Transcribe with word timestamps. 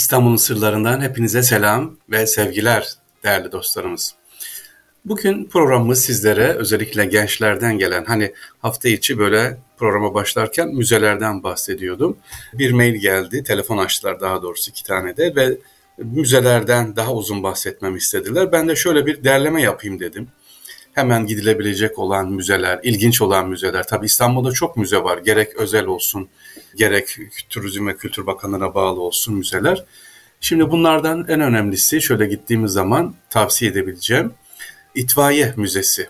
İstanbul'un 0.00 0.36
sırlarından 0.36 1.00
hepinize 1.00 1.42
selam 1.42 1.96
ve 2.10 2.26
sevgiler 2.26 2.88
değerli 3.24 3.52
dostlarımız. 3.52 4.14
Bugün 5.04 5.44
programımız 5.44 6.04
sizlere 6.04 6.48
özellikle 6.48 7.04
gençlerden 7.04 7.78
gelen 7.78 8.04
hani 8.04 8.32
hafta 8.58 8.88
içi 8.88 9.18
böyle 9.18 9.58
programa 9.78 10.14
başlarken 10.14 10.68
müzelerden 10.68 11.42
bahsediyordum. 11.42 12.16
Bir 12.52 12.72
mail 12.72 12.94
geldi, 12.94 13.44
telefon 13.44 13.78
açtılar 13.78 14.20
daha 14.20 14.42
doğrusu 14.42 14.70
iki 14.70 14.84
tane 14.84 15.16
de 15.16 15.36
ve 15.36 15.56
müzelerden 15.98 16.96
daha 16.96 17.14
uzun 17.14 17.42
bahsetmemi 17.42 17.98
istediler. 17.98 18.52
Ben 18.52 18.68
de 18.68 18.76
şöyle 18.76 19.06
bir 19.06 19.24
derleme 19.24 19.62
yapayım 19.62 20.00
dedim. 20.00 20.28
Hemen 20.92 21.26
gidilebilecek 21.26 21.98
olan 21.98 22.32
müzeler, 22.32 22.80
ilginç 22.82 23.22
olan 23.22 23.48
müzeler. 23.48 23.86
Tabii 23.86 24.06
İstanbul'da 24.06 24.52
çok 24.52 24.76
müze 24.76 24.96
var. 24.96 25.18
Gerek 25.18 25.56
özel 25.56 25.86
olsun, 25.86 26.28
gerek 26.76 27.18
Turizm 27.48 27.86
ve 27.86 27.96
Kültür 27.96 28.26
Bakanlığı'na 28.26 28.74
bağlı 28.74 29.00
olsun 29.00 29.34
müzeler. 29.34 29.84
Şimdi 30.40 30.70
bunlardan 30.70 31.24
en 31.28 31.40
önemlisi 31.40 32.02
şöyle 32.02 32.26
gittiğimiz 32.26 32.72
zaman 32.72 33.14
tavsiye 33.30 33.70
edebileceğim 33.70 34.32
İtfaiye 34.94 35.54
Müzesi. 35.56 36.08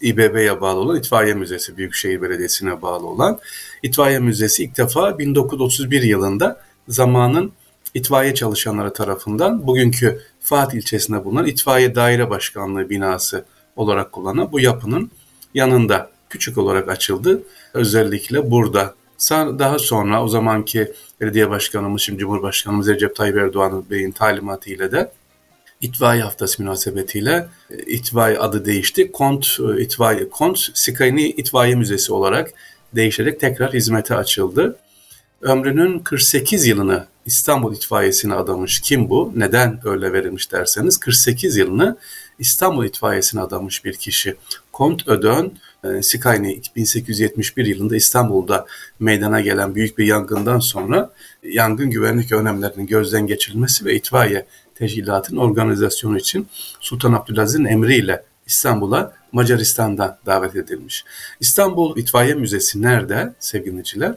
İBB'ye 0.00 0.60
bağlı 0.60 0.80
olan 0.80 0.96
İtfaiye 0.96 1.34
Müzesi, 1.34 1.76
Büyükşehir 1.76 2.22
Belediyesi'ne 2.22 2.82
bağlı 2.82 3.06
olan 3.06 3.38
İtfaiye 3.82 4.18
Müzesi 4.18 4.64
ilk 4.64 4.78
defa 4.78 5.18
1931 5.18 6.02
yılında 6.02 6.60
zamanın 6.88 7.52
itfaiye 7.94 8.34
çalışanları 8.34 8.92
tarafından 8.92 9.66
bugünkü 9.66 10.20
Fatih 10.40 10.78
ilçesinde 10.78 11.24
bulunan 11.24 11.46
İtfaiye 11.46 11.94
Daire 11.94 12.30
Başkanlığı 12.30 12.90
binası 12.90 13.44
olarak 13.76 14.12
kullanılan 14.12 14.52
bu 14.52 14.60
yapının 14.60 15.10
yanında 15.54 16.10
küçük 16.30 16.58
olarak 16.58 16.88
açıldı. 16.88 17.42
Özellikle 17.74 18.50
burada 18.50 18.94
daha 19.30 19.78
sonra 19.78 20.24
o 20.24 20.28
zamanki 20.28 20.92
belediye 21.20 21.50
başkanımız, 21.50 22.02
şimdi 22.02 22.18
Cumhurbaşkanımız 22.18 22.88
Recep 22.88 23.16
Tayyip 23.16 23.36
Erdoğan 23.36 23.84
Bey'in 23.90 24.10
talimatı 24.10 24.70
ile 24.70 24.92
de 24.92 25.12
İtfaiye 25.80 26.22
Haftası 26.22 26.62
münasebetiyle 26.62 27.48
e, 27.70 27.76
İtfaiye 27.76 28.38
adı 28.38 28.64
değişti. 28.64 29.12
Kont 29.12 29.46
e, 29.60 29.82
İtfaiye 29.82 30.28
Kont 30.28 30.58
Sikayni 30.74 31.28
İtfaiye 31.28 31.74
Müzesi 31.74 32.12
olarak 32.12 32.50
değişerek 32.94 33.40
tekrar 33.40 33.72
hizmete 33.72 34.14
açıldı. 34.14 34.76
Ömrünün 35.42 35.98
48 35.98 36.66
yılını 36.66 37.06
İstanbul 37.26 37.76
İtfaiyesi'ne 37.76 38.34
adamış. 38.34 38.80
Kim 38.80 39.10
bu? 39.10 39.32
Neden 39.36 39.80
öyle 39.84 40.12
verilmiş 40.12 40.52
derseniz 40.52 40.96
48 40.96 41.56
yılını 41.56 41.96
İstanbul 42.38 42.84
İtfaiyesi'ne 42.84 43.40
adamış 43.40 43.84
bir 43.84 43.94
kişi. 43.94 44.36
Kont 44.72 45.08
Ödön 45.08 45.52
e, 45.84 46.02
Sikayni 46.02 46.60
1871 46.76 47.66
yılında 47.66 47.96
İstanbul'da 47.96 48.66
meydana 49.00 49.40
gelen 49.40 49.74
büyük 49.74 49.98
bir 49.98 50.06
yangından 50.06 50.58
sonra 50.58 51.10
yangın 51.42 51.90
güvenlik 51.90 52.32
önlemlerinin 52.32 52.86
gözden 52.86 53.26
geçirilmesi 53.26 53.84
ve 53.84 53.94
itfaiye 53.94 54.46
teşkilatın 54.74 55.36
organizasyonu 55.36 56.18
için 56.18 56.46
Sultan 56.80 57.12
Abdülaziz'in 57.12 57.64
emriyle 57.64 58.22
İstanbul'a 58.46 59.12
Macaristan'dan 59.32 60.18
davet 60.26 60.56
edilmiş. 60.56 61.04
İstanbul 61.40 61.96
İtfaiye 61.96 62.34
Müzesi 62.34 62.82
nerede 62.82 63.34
sevgiliciler? 63.38 64.14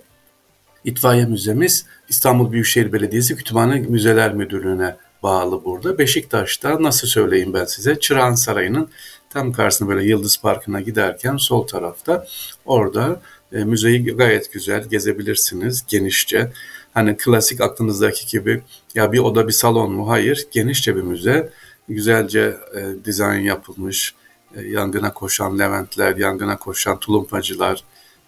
İtfaiye 0.85 1.25
Müzemiz 1.25 1.85
İstanbul 2.09 2.51
Büyükşehir 2.51 2.93
Belediyesi 2.93 3.35
Kütüphane 3.35 3.79
Müzeler 3.79 4.33
Müdürlüğü'ne 4.33 4.95
bağlı 5.23 5.65
burada. 5.65 5.97
Beşiktaş'ta 5.97 6.83
nasıl 6.83 7.07
söyleyeyim 7.07 7.53
ben 7.53 7.65
size? 7.65 7.99
Çırağan 7.99 8.35
Sarayı'nın 8.35 8.89
tam 9.29 9.51
karşısında 9.51 9.89
böyle 9.89 10.07
Yıldız 10.07 10.37
Parkı'na 10.41 10.81
giderken 10.81 11.37
sol 11.37 11.67
tarafta 11.67 12.27
orada 12.65 13.21
e, 13.51 13.63
müzeyi 13.63 14.05
gayet 14.05 14.53
güzel 14.53 14.83
gezebilirsiniz 14.83 15.85
genişçe. 15.87 16.51
Hani 16.93 17.17
klasik 17.17 17.61
aklınızdaki 17.61 18.27
gibi 18.27 18.61
ya 18.95 19.11
bir 19.11 19.19
oda 19.19 19.47
bir 19.47 19.53
salon 19.53 19.91
mu? 19.91 20.09
Hayır 20.09 20.47
genişçe 20.51 20.95
bir 20.95 21.01
müze. 21.01 21.49
Güzelce 21.89 22.57
e, 22.75 23.05
dizayn 23.05 23.41
yapılmış. 23.41 24.15
E, 24.55 24.61
yangına 24.61 25.13
koşan 25.13 25.59
Leventler, 25.59 26.15
yangına 26.15 26.57
koşan 26.57 26.99
tulumpacılar, 26.99 27.83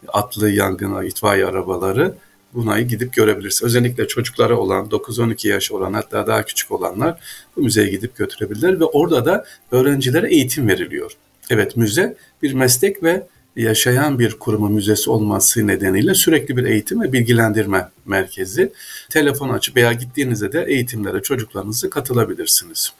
atlı 0.07 0.49
yangına 0.49 1.03
itfaiye 1.03 1.45
arabaları 1.45 2.13
Bunayı 2.53 2.87
gidip 2.87 3.13
görebilirsiniz. 3.13 3.63
Özellikle 3.63 4.07
çocukları 4.07 4.57
olan, 4.57 4.85
9-12 4.85 5.47
yaş 5.47 5.71
olan 5.71 5.93
hatta 5.93 6.27
daha 6.27 6.43
küçük 6.43 6.71
olanlar 6.71 7.19
bu 7.55 7.61
müzeye 7.61 7.89
gidip 7.89 8.17
götürebilirler 8.17 8.79
ve 8.79 8.83
orada 8.85 9.25
da 9.25 9.45
öğrencilere 9.71 10.29
eğitim 10.29 10.67
veriliyor. 10.67 11.11
Evet 11.49 11.77
müze 11.77 12.15
bir 12.43 12.53
meslek 12.53 13.03
ve 13.03 13.27
yaşayan 13.55 14.19
bir 14.19 14.31
kurumu 14.31 14.69
müzesi 14.69 15.09
olması 15.09 15.67
nedeniyle 15.67 16.15
sürekli 16.15 16.57
bir 16.57 16.63
eğitim 16.63 17.01
ve 17.01 17.13
bilgilendirme 17.13 17.89
merkezi. 18.05 18.71
Telefon 19.09 19.49
açıp 19.49 19.75
veya 19.75 19.93
gittiğinizde 19.93 20.51
de 20.51 20.65
eğitimlere 20.67 21.21
çocuklarınızı 21.21 21.89
katılabilirsiniz. 21.89 22.93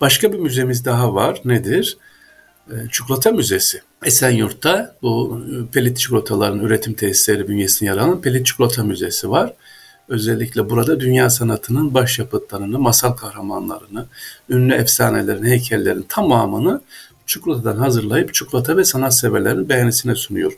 Başka 0.00 0.32
bir 0.32 0.38
müzemiz 0.38 0.84
daha 0.84 1.14
var. 1.14 1.40
Nedir? 1.44 1.98
Ee, 2.70 2.88
çikolata 2.92 3.32
Müzesi. 3.32 3.80
Esenyurt'ta 4.04 4.96
bu 5.02 5.40
e, 5.50 5.72
pelit 5.72 5.98
çikolataların 5.98 6.60
üretim 6.60 6.94
tesisleri 6.94 7.48
bünyesinde 7.48 7.90
yer 7.90 7.96
alan 7.96 8.20
Pelit 8.20 8.46
Çikolata 8.46 8.84
Müzesi 8.84 9.30
var. 9.30 9.54
Özellikle 10.08 10.70
burada 10.70 11.00
dünya 11.00 11.30
sanatının 11.30 11.94
başyapıtlarını, 11.94 12.78
masal 12.78 13.12
kahramanlarını, 13.12 14.06
ünlü 14.50 14.74
efsanelerin, 14.74 15.44
heykellerin 15.44 16.06
tamamını 16.08 16.80
çikolatadan 17.26 17.76
hazırlayıp 17.76 18.34
çikolata 18.34 18.76
ve 18.76 18.84
sanat 18.84 19.18
severlerin 19.18 19.68
beğenisine 19.68 20.14
sunuyor. 20.14 20.52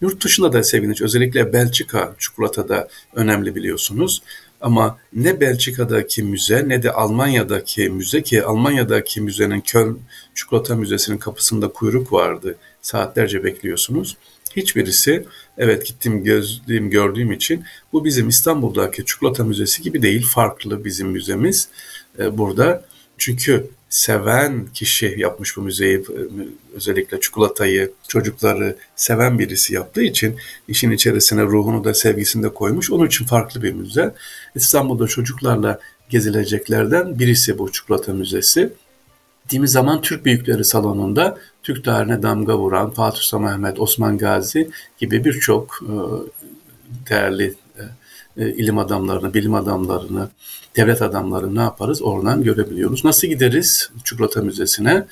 Yurt 0.00 0.24
dışında 0.24 0.52
da 0.52 0.62
seviniç, 0.62 1.02
özellikle 1.02 1.52
Belçika 1.52 2.14
çikolatada 2.18 2.88
önemli 3.14 3.54
biliyorsunuz. 3.54 4.22
Ama 4.60 4.98
ne 5.12 5.40
Belçika'daki 5.40 6.22
müze 6.22 6.68
ne 6.68 6.82
de 6.82 6.92
Almanya'daki 6.92 7.88
müze 7.88 8.22
ki 8.22 8.44
Almanya'daki 8.44 9.20
müzenin 9.20 9.60
Köln 9.60 9.98
Çikolata 10.34 10.76
Müzesi'nin 10.76 11.18
kapısında 11.18 11.68
kuyruk 11.68 12.12
vardı. 12.12 12.56
Saatlerce 12.82 13.44
bekliyorsunuz. 13.44 14.16
Hiçbirisi 14.56 15.26
evet 15.58 15.86
gittim 15.86 16.24
gözlüğüm 16.24 16.90
gördüğüm 16.90 17.32
için 17.32 17.64
bu 17.92 18.04
bizim 18.04 18.28
İstanbul'daki 18.28 19.04
çikolata 19.04 19.44
müzesi 19.44 19.82
gibi 19.82 20.02
değil 20.02 20.26
farklı 20.26 20.84
bizim 20.84 21.08
müzemiz 21.08 21.68
ee, 22.18 22.38
burada. 22.38 22.84
Çünkü 23.20 23.66
seven 23.88 24.66
kişi 24.74 25.14
yapmış 25.18 25.56
bu 25.56 25.62
müzeyi 25.62 26.04
özellikle 26.74 27.20
çikolatayı 27.20 27.92
çocukları 28.08 28.76
seven 28.96 29.38
birisi 29.38 29.74
yaptığı 29.74 30.02
için 30.02 30.36
işin 30.68 30.90
içerisine 30.90 31.42
ruhunu 31.42 31.84
da 31.84 31.94
sevgisini 31.94 32.42
de 32.42 32.48
koymuş. 32.48 32.90
Onun 32.90 33.06
için 33.06 33.24
farklı 33.24 33.62
bir 33.62 33.72
müze. 33.72 34.14
İstanbul'da 34.54 35.06
çocuklarla 35.06 35.80
gezileceklerden 36.10 37.18
birisi 37.18 37.58
bu 37.58 37.72
çikolata 37.72 38.12
müzesi. 38.12 38.72
Gittiğimiz 39.42 39.72
zaman 39.72 40.02
Türk 40.02 40.24
Büyükleri 40.24 40.64
Salonu'nda 40.64 41.38
Türk 41.62 41.84
tarihine 41.84 42.22
damga 42.22 42.58
vuran 42.58 42.90
Fatih 42.90 43.20
Sultan 43.20 43.42
Mehmet, 43.42 43.80
Osman 43.80 44.18
Gazi 44.18 44.70
gibi 44.98 45.24
birçok 45.24 45.82
e, 45.82 45.92
değerli 47.10 47.54
e, 48.36 48.50
ilim 48.50 48.78
adamlarını, 48.78 49.34
bilim 49.34 49.54
adamlarını, 49.54 50.28
devlet 50.76 51.02
adamlarını 51.02 51.54
ne 51.54 51.60
yaparız? 51.60 52.02
Oradan 52.02 52.42
görebiliyoruz. 52.42 53.04
Nasıl 53.04 53.28
gideriz 53.28 53.90
Çikolata 54.04 54.42
Müzesi'ne? 54.42 55.06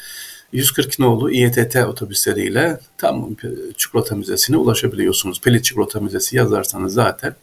140 0.52 0.98
nolu 0.98 1.30
İETT 1.30 1.76
otobüsleriyle 1.76 2.80
tam 2.98 3.36
Çikolata 3.76 4.16
Müzesi'ne 4.16 4.56
ulaşabiliyorsunuz. 4.56 5.40
Pelit 5.40 5.64
Çikolata 5.64 6.00
Müzesi 6.00 6.36
yazarsanız 6.36 6.94
zaten 6.94 7.34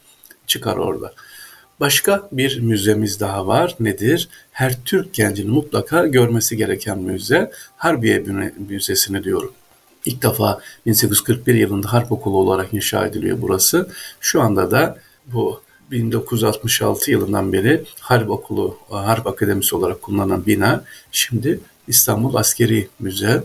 çıkar 0.47 0.77
orada. 0.77 1.13
Başka 1.79 2.29
bir 2.31 2.59
müzemiz 2.59 3.19
daha 3.19 3.47
var. 3.47 3.75
Nedir? 3.79 4.29
Her 4.51 4.83
Türk 4.85 5.13
gencinin 5.13 5.51
mutlaka 5.51 6.07
görmesi 6.07 6.57
gereken 6.57 6.99
müze 6.99 7.51
Harbiye 7.77 8.23
Müzesi'ni 8.69 9.23
diyorum. 9.23 9.53
İlk 10.05 10.23
defa 10.23 10.59
1841 10.85 11.55
yılında 11.55 11.93
Harp 11.93 12.11
Okulu 12.11 12.37
olarak 12.37 12.73
inşa 12.73 13.07
ediliyor 13.07 13.37
burası. 13.41 13.89
Şu 14.19 14.41
anda 14.41 14.71
da 14.71 14.97
bu 15.25 15.61
1966 15.91 17.11
yılından 17.11 17.53
beri 17.53 17.83
Harp 17.99 18.29
Okulu, 18.29 18.77
Harp 18.89 19.27
Akademisi 19.27 19.75
olarak 19.75 20.01
kullanılan 20.01 20.45
bina 20.45 20.83
şimdi 21.11 21.59
İstanbul 21.87 22.35
Askeri 22.35 22.87
Müze. 22.99 23.43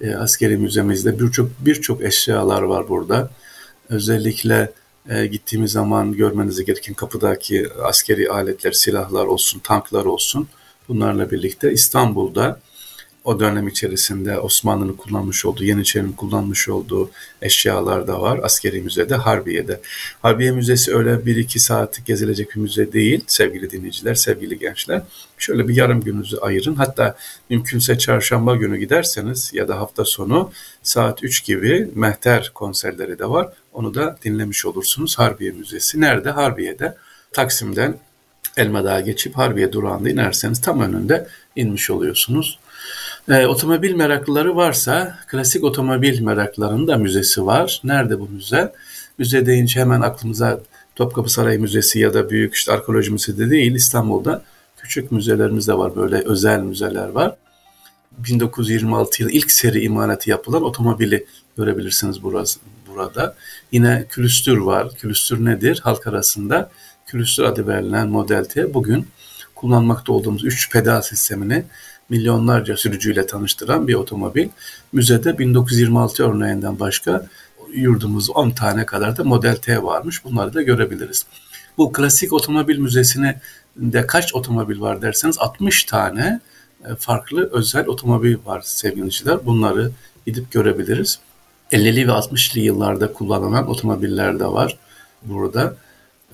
E, 0.00 0.14
askeri 0.14 0.56
müzemizde 0.56 1.20
birçok 1.20 1.50
birçok 1.60 2.02
eşyalar 2.02 2.62
var 2.62 2.88
burada. 2.88 3.30
Özellikle 3.88 4.72
e, 5.08 5.26
gittiğimiz 5.26 5.72
zaman 5.72 6.12
görmeniz 6.12 6.64
gereken 6.64 6.94
kapıdaki 6.94 7.68
askeri 7.82 8.30
aletler, 8.30 8.72
silahlar 8.72 9.26
olsun, 9.26 9.58
tanklar 9.58 10.04
olsun. 10.04 10.48
Bunlarla 10.88 11.30
birlikte 11.30 11.72
İstanbul'da 11.72 12.60
o 13.26 13.40
dönem 13.40 13.68
içerisinde 13.68 14.38
Osmanlı'nın 14.38 14.92
kullanmış 14.92 15.44
olduğu, 15.44 15.64
Yeniçeri'nin 15.64 16.12
kullanmış 16.12 16.68
olduğu 16.68 17.10
eşyalar 17.42 18.06
da 18.06 18.20
var 18.20 18.40
askeri 18.42 18.80
müzede, 18.80 19.14
Harbiye'de. 19.14 19.80
Harbiye 20.22 20.50
Müzesi 20.50 20.96
öyle 20.96 21.26
bir 21.26 21.36
iki 21.36 21.60
saatlik 21.60 22.06
gezilecek 22.06 22.50
bir 22.56 22.60
müze 22.60 22.92
değil 22.92 23.24
sevgili 23.26 23.70
dinleyiciler, 23.70 24.14
sevgili 24.14 24.58
gençler. 24.58 25.02
Şöyle 25.38 25.68
bir 25.68 25.76
yarım 25.76 26.00
gününüzü 26.00 26.36
ayırın. 26.36 26.74
Hatta 26.74 27.16
mümkünse 27.50 27.98
çarşamba 27.98 28.56
günü 28.56 28.76
giderseniz 28.76 29.50
ya 29.54 29.68
da 29.68 29.78
hafta 29.78 30.04
sonu 30.04 30.50
saat 30.82 31.24
3 31.24 31.44
gibi 31.44 31.90
mehter 31.94 32.50
konserleri 32.54 33.18
de 33.18 33.30
var. 33.30 33.48
Onu 33.72 33.94
da 33.94 34.18
dinlemiş 34.24 34.66
olursunuz 34.66 35.18
Harbiye 35.18 35.50
Müzesi. 35.50 36.00
Nerede? 36.00 36.30
Harbiye'de. 36.30 36.96
Taksim'den 37.32 37.96
Elmadağ'a 38.56 39.00
geçip 39.00 39.36
Harbiye 39.36 39.72
durağında 39.72 40.10
inerseniz 40.10 40.60
tam 40.60 40.80
önünde 40.80 41.28
inmiş 41.56 41.90
oluyorsunuz. 41.90 42.58
E, 43.28 43.46
otomobil 43.46 43.94
meraklıları 43.94 44.56
varsa 44.56 45.18
klasik 45.26 45.64
otomobil 45.64 46.20
meraklarının 46.20 46.88
da 46.88 46.96
müzesi 46.96 47.46
var. 47.46 47.80
Nerede 47.84 48.20
bu 48.20 48.28
müze? 48.28 48.72
Müze 49.18 49.46
deyince 49.46 49.80
hemen 49.80 50.00
aklımıza 50.00 50.60
Topkapı 50.96 51.32
Sarayı 51.32 51.60
Müzesi 51.60 51.98
ya 51.98 52.14
da 52.14 52.30
büyük 52.30 52.54
işte 52.54 52.72
arkeoloji 52.72 53.10
müzesi 53.10 53.38
de 53.38 53.50
değil 53.50 53.74
İstanbul'da 53.74 54.42
küçük 54.76 55.12
müzelerimiz 55.12 55.68
de 55.68 55.78
var 55.78 55.96
böyle 55.96 56.16
özel 56.16 56.60
müzeler 56.60 57.08
var. 57.08 57.36
1926 58.18 59.22
yılı 59.22 59.32
ilk 59.32 59.50
seri 59.52 59.80
imalatı 59.80 60.30
yapılan 60.30 60.62
otomobili 60.62 61.26
görebilirsiniz 61.56 62.22
burası, 62.22 62.60
burada. 62.88 63.34
Yine 63.72 64.04
külüstür 64.08 64.58
var. 64.58 64.90
Külüstür 64.94 65.44
nedir? 65.44 65.80
Halk 65.84 66.06
arasında 66.06 66.70
külüstür 67.06 67.44
adı 67.44 67.66
verilen 67.66 68.08
Model 68.08 68.44
T 68.44 68.74
bugün 68.74 69.06
kullanmakta 69.54 70.12
olduğumuz 70.12 70.44
3 70.44 70.72
pedal 70.72 71.02
sistemini 71.02 71.64
milyonlarca 72.08 72.76
sürücüyle 72.76 73.26
tanıştıran 73.26 73.88
bir 73.88 73.94
otomobil. 73.94 74.48
Müzede 74.92 75.38
1926 75.38 76.24
örneğinden 76.24 76.80
başka 76.80 77.26
yurdumuz 77.74 78.30
10 78.30 78.50
tane 78.50 78.86
kadar 78.86 79.16
da 79.16 79.24
Model 79.24 79.56
T 79.56 79.82
varmış. 79.82 80.24
Bunları 80.24 80.54
da 80.54 80.62
görebiliriz. 80.62 81.26
Bu 81.78 81.92
klasik 81.92 82.32
otomobil 82.32 82.78
müzesine 82.78 83.40
de 83.76 84.06
kaç 84.06 84.34
otomobil 84.34 84.80
var 84.80 85.02
derseniz 85.02 85.38
60 85.38 85.84
tane 85.84 86.40
e, 86.84 86.94
farklı 86.98 87.50
özel 87.52 87.86
otomobil 87.86 88.36
var 88.44 88.62
sevgili 88.64 88.96
dinleyiciler. 88.96 89.46
Bunları 89.46 89.90
gidip 90.26 90.52
görebiliriz. 90.52 91.18
50'li 91.72 92.08
ve 92.08 92.12
60'lı 92.12 92.60
yıllarda 92.60 93.12
kullanılan 93.12 93.68
otomobiller 93.68 94.40
de 94.40 94.46
var 94.46 94.78
burada. 95.22 95.76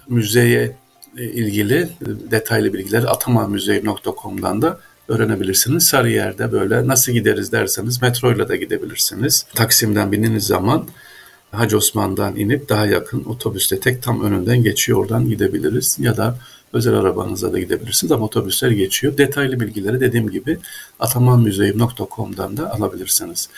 Müzeye 0.09 0.77
e, 1.19 1.25
ilgili 1.25 1.89
detaylı 2.31 2.73
bilgileri 2.73 3.09
atamanmüzeyi.com'dan 3.09 4.63
da 4.63 4.81
öğrenebilirsiniz. 5.13 5.85
Sarıyer'de 5.85 6.53
böyle 6.53 6.87
nasıl 6.87 7.13
gideriz 7.13 7.53
derseniz 7.53 8.03
metroyla 8.03 8.49
da 8.49 8.57
gidebilirsiniz. 8.57 9.47
Taksim'den 9.55 10.13
bininiz 10.13 10.47
zaman 10.47 10.89
Hacı 11.53 11.77
Osman'dan 11.77 12.37
inip 12.37 12.69
daha 12.69 12.87
yakın 12.87 13.25
otobüste 13.25 13.81
tek 13.81 14.03
tam 14.03 14.25
önünden 14.25 14.63
geçiyor 14.63 14.99
oradan 14.99 15.29
gidebiliriz. 15.29 15.97
Ya 16.01 16.17
da 16.17 16.37
özel 16.73 16.95
arabanıza 16.95 17.53
da 17.53 17.59
gidebilirsiniz 17.59 18.13
ama 18.13 18.25
otobüsler 18.25 18.71
geçiyor. 18.71 19.19
Detaylı 19.19 19.61
bilgileri 19.61 20.01
dediğim 20.01 20.31
gibi 20.31 20.59
atamanmüzeyim.com'dan 21.01 22.57
da 22.57 22.73
alabilirsiniz. 22.73 23.49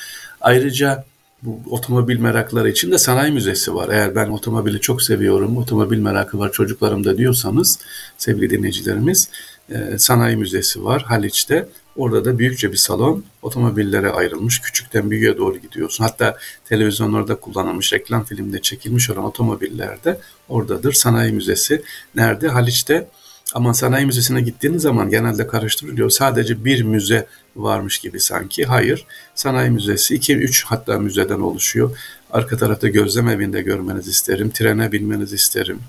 Ayrıca 0.41 1.05
bu 1.45 1.61
otomobil 1.71 2.19
merakları 2.19 2.71
için 2.71 2.91
de 2.93 2.99
sanayi 2.99 3.33
müzesi 3.33 3.75
var. 3.75 3.89
Eğer 3.89 4.15
ben 4.15 4.29
otomobili 4.29 4.81
çok 4.81 5.03
seviyorum, 5.03 5.57
otomobil 5.57 5.99
merakı 5.99 6.39
var 6.39 6.53
çocuklarımda 6.53 7.19
diyorsanız 7.19 7.79
sevgili 8.19 8.51
dinleyicilerimiz 8.51 9.29
e, 9.71 9.99
sanayi 9.99 10.37
müzesi 10.37 10.85
var 10.85 11.03
Haliç'te. 11.03 11.69
Orada 11.97 12.25
da 12.25 12.39
büyükçe 12.39 12.73
bir 12.73 12.77
salon 12.77 13.25
otomobillere 13.43 14.11
ayrılmış. 14.11 14.61
Küçükten 14.61 15.11
büyüğe 15.11 15.39
doğru 15.39 15.59
gidiyorsun. 15.59 16.05
Hatta 16.05 16.39
televizyonlarda 16.65 17.35
kullanılmış, 17.35 17.93
reklam 17.93 18.25
filmde 18.25 18.63
çekilmiş 18.63 19.11
olan 19.11 19.25
otomobillerde 19.25 20.21
oradadır. 20.49 20.93
Sanayi 20.93 21.33
müzesi 21.33 21.83
nerede? 22.15 22.49
Haliç'te 22.49 23.09
ama 23.55 23.75
sanayi 23.75 24.07
müzesine 24.07 24.41
gittiğiniz 24.41 24.83
zaman 24.83 25.11
genelde 25.11 25.47
karıştırılıyor. 25.47 26.11
Sadece 26.11 26.65
bir 26.65 26.83
müze 26.83 27.27
varmış 27.57 27.99
gibi 27.99 28.21
sanki. 28.21 28.65
Hayır. 28.65 29.07
Sanayi 29.35 29.71
müzesi 29.71 30.15
2-3 30.15 30.65
hatta 30.65 30.99
müzeden 30.99 31.41
oluşuyor. 31.41 31.99
Arka 32.31 32.57
tarafta 32.57 32.89
gözlem 32.89 33.29
evinde 33.29 33.63
görmenizi 33.63 34.11
isterim. 34.11 34.51
Trene 34.51 34.93
binmenizi 34.93 35.35
isterim. 35.35 35.81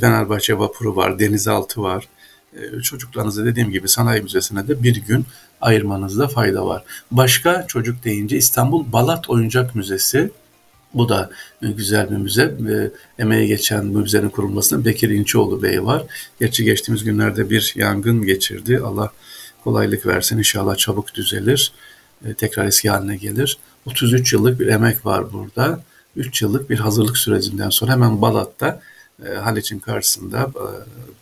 Fenerbahçe 0.00 0.58
vapuru 0.58 0.96
var, 0.96 1.18
denizaltı 1.18 1.82
var. 1.82 2.08
Ee, 2.56 2.80
çocuklarınızı 2.80 3.46
dediğim 3.46 3.70
gibi 3.70 3.88
sanayi 3.88 4.22
müzesine 4.22 4.68
de 4.68 4.82
bir 4.82 4.96
gün 4.96 5.26
ayırmanızda 5.60 6.28
fayda 6.28 6.66
var. 6.66 6.84
Başka 7.10 7.66
çocuk 7.66 8.04
deyince 8.04 8.36
İstanbul 8.36 8.92
Balat 8.92 9.30
Oyuncak 9.30 9.74
Müzesi 9.74 10.30
bu 10.94 11.08
da 11.08 11.30
güzel 11.60 12.10
bir 12.10 12.16
müze. 12.16 12.54
ve 12.60 12.90
Emeği 13.18 13.48
geçen 13.48 13.86
müzenin 13.86 14.28
kurulmasında 14.28 14.84
Bekir 14.84 15.10
İnçoğlu 15.10 15.62
Bey 15.62 15.84
var. 15.84 16.02
Gerçi 16.40 16.64
geçtiğimiz 16.64 17.04
günlerde 17.04 17.50
bir 17.50 17.72
yangın 17.76 18.22
geçirdi. 18.22 18.80
Allah 18.84 19.12
kolaylık 19.64 20.06
versin. 20.06 20.38
İnşallah 20.38 20.76
çabuk 20.76 21.14
düzelir. 21.14 21.72
E, 22.24 22.34
tekrar 22.34 22.66
eski 22.66 22.90
haline 22.90 23.16
gelir. 23.16 23.58
33 23.86 24.32
yıllık 24.32 24.60
bir 24.60 24.66
emek 24.66 25.06
var 25.06 25.32
burada. 25.32 25.80
3 26.16 26.42
yıllık 26.42 26.70
bir 26.70 26.78
hazırlık 26.78 27.18
sürecinden 27.18 27.70
sonra 27.70 27.92
hemen 27.92 28.22
Balat'ta 28.22 28.80
e, 29.26 29.34
Haliç'in 29.34 29.78
karşısında 29.78 30.40
e, 30.40 30.64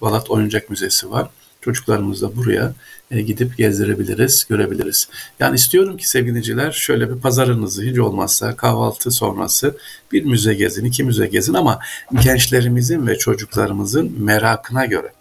Balat 0.00 0.30
Oyuncak 0.30 0.70
Müzesi 0.70 1.10
var. 1.10 1.28
Çocuklarımız 1.60 2.22
da 2.22 2.36
buraya 2.36 2.72
e, 3.10 3.22
gidip 3.22 3.56
gezdirebiliriz, 3.56 4.44
görebiliriz. 4.48 5.08
Yani 5.40 5.56
istiyorum 5.56 5.96
ki 5.96 6.08
sevgiliciler 6.08 6.72
şöyle 6.72 7.10
bir 7.14 7.20
pazarınızı 7.20 7.82
hiç 7.82 7.98
olmazsa 7.98 8.56
kahvaltı 8.56 9.10
sonrası 9.10 9.76
bir 10.12 10.24
müze 10.24 10.54
gezin, 10.54 10.84
iki 10.84 11.04
müze 11.04 11.26
gezin 11.26 11.54
ama 11.54 11.78
gençlerimizin 12.22 13.06
ve 13.06 13.18
çocuklarımızın 13.18 14.22
merakına 14.22 14.86
göre. 14.86 15.12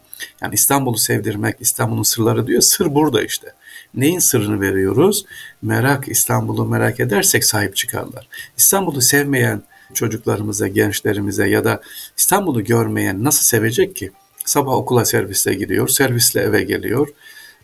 Yani 0.41 0.53
İstanbul'u 0.53 0.97
sevdirmek, 0.97 1.55
İstanbul'un 1.59 2.03
sırları 2.03 2.47
diyor. 2.47 2.61
Sır 2.61 2.95
burada 2.95 3.23
işte. 3.23 3.53
Neyin 3.93 4.19
sırrını 4.19 4.61
veriyoruz? 4.61 5.25
Merak, 5.61 6.07
İstanbul'u 6.07 6.65
merak 6.65 6.99
edersek 6.99 7.45
sahip 7.45 7.75
çıkarlar. 7.75 8.27
İstanbul'u 8.57 9.01
sevmeyen 9.01 9.63
çocuklarımıza, 9.93 10.67
gençlerimize 10.67 11.49
ya 11.49 11.63
da 11.63 11.81
İstanbul'u 12.17 12.63
görmeyen 12.63 13.23
nasıl 13.23 13.43
sevecek 13.43 13.95
ki? 13.95 14.11
Sabah 14.47 14.71
okula 14.71 15.05
servisle 15.05 15.53
gidiyor, 15.53 15.87
servisle 15.87 16.41
eve 16.41 16.63
geliyor. 16.63 17.07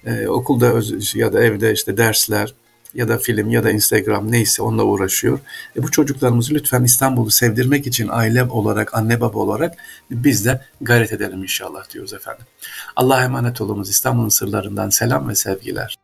Ee, 0.05 0.27
okulda 0.27 0.81
ya 1.13 1.33
da 1.33 1.43
evde 1.43 1.73
işte 1.73 1.97
dersler 1.97 2.53
ya 2.93 3.07
da 3.07 3.17
film 3.17 3.49
ya 3.49 3.63
da 3.63 3.71
Instagram 3.71 4.31
neyse 4.31 4.61
onunla 4.61 4.83
uğraşıyor. 4.83 5.39
E 5.75 5.83
bu 5.83 5.91
çocuklarımızı 5.91 6.53
lütfen 6.53 6.83
İstanbul'u 6.83 7.31
sevdirmek 7.31 7.87
için 7.87 8.07
aile 8.11 8.43
olarak, 8.43 8.93
anne 8.93 9.21
baba 9.21 9.39
olarak 9.39 9.77
biz 10.11 10.45
de 10.45 10.61
gayret 10.81 11.13
edelim 11.13 11.43
inşallah 11.43 11.89
diyoruz 11.93 12.13
efendim. 12.13 12.45
Allah'a 12.95 13.23
emanet 13.23 13.61
olunuz. 13.61 13.89
İstanbul'un 13.89 14.29
sırlarından 14.29 14.89
selam 14.89 15.29
ve 15.29 15.35
sevgiler. 15.35 16.02